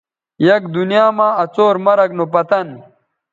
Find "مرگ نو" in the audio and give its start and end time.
1.85-2.25